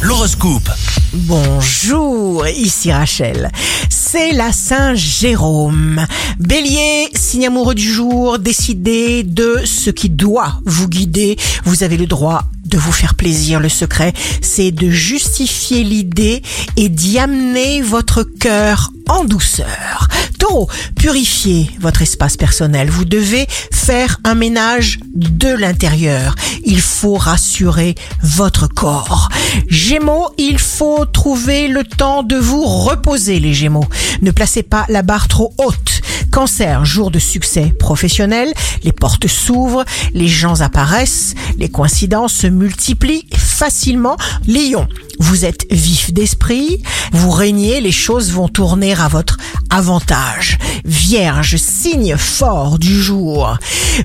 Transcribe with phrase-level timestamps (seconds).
[0.00, 0.70] L'horoscope.
[1.12, 3.50] Bonjour, ici Rachel.
[3.90, 6.06] C'est la Saint-Jérôme.
[6.38, 11.36] Bélier, signe amoureux du jour, décidez de ce qui doit vous guider.
[11.64, 13.60] Vous avez le droit de vous faire plaisir.
[13.60, 16.40] Le secret, c'est de justifier l'idée
[16.76, 20.08] et d'y amener votre cœur en douceur.
[20.40, 22.88] Taureau, purifiez votre espace personnel.
[22.88, 26.34] Vous devez faire un ménage de l'intérieur.
[26.64, 29.28] Il faut rassurer votre corps.
[29.68, 33.86] Gémeaux, il faut trouver le temps de vous reposer les Gémeaux.
[34.22, 36.00] Ne placez pas la barre trop haute.
[36.32, 39.84] Cancer, jour de succès professionnel, les portes s'ouvrent,
[40.14, 44.16] les gens apparaissent, les coïncidences se multiplient facilement.
[44.46, 44.88] Lion,
[45.20, 49.36] vous êtes vif d'esprit, vous régnez, les choses vont tourner à votre
[49.68, 50.58] avantage.
[50.84, 53.56] Vierge, signe fort du jour.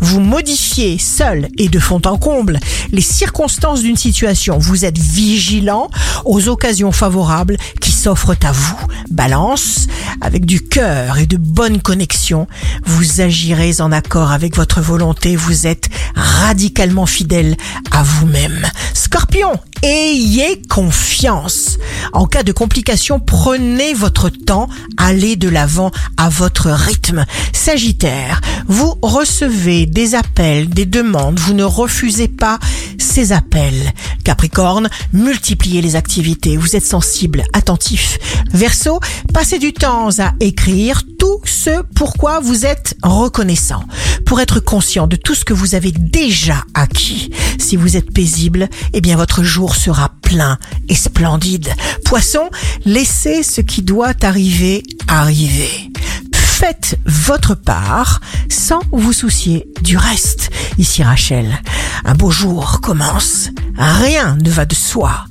[0.00, 2.58] Vous modifiez seul et de fond en comble
[2.90, 4.58] les circonstances d'une situation.
[4.58, 5.88] Vous êtes vigilant
[6.24, 8.76] aux occasions favorables qui s'offrent à vous.
[9.10, 9.86] Balance,
[10.20, 12.46] avec du cœur et de bonnes connexions,
[12.84, 15.36] vous agirez en accord avec votre volonté.
[15.36, 17.56] Vous êtes radicalement fidèle
[17.92, 18.66] à vous-même.
[18.92, 21.78] Scorpion, ayez confiance.
[22.12, 27.24] En cas de complications, prenez votre temps, allez de l'avant à votre rythme.
[27.54, 32.58] Sagittaire, vous recevez des appels, des demandes, vous ne refusez pas
[32.98, 33.92] ces appels.
[34.24, 38.18] Capricorne, multipliez les activités, vous êtes sensible, attentif.
[38.52, 38.98] Verseau,
[39.32, 43.84] passez du temps à écrire tout ce pourquoi vous êtes reconnaissant,
[44.24, 47.30] pour être conscient de tout ce que vous avez déjà acquis.
[47.58, 51.68] Si vous êtes paisible, eh bien votre jour sera plein et splendide.
[52.04, 52.48] Poisson,
[52.84, 55.90] laissez ce qui doit arriver arriver.
[56.34, 56.93] Faites
[57.24, 60.50] votre part sans vous soucier du reste.
[60.78, 61.58] Ici Rachel,
[62.04, 63.50] un beau jour commence.
[63.78, 65.24] Rien ne va de soi.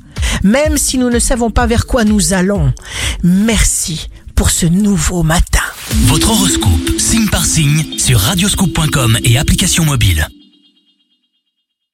[0.44, 2.74] Même si nous ne savons pas vers quoi nous allons.
[3.24, 5.60] Merci pour ce nouveau matin.
[6.08, 10.28] Votre horoscope, signe par signe, sur radioscoop.com et application mobile.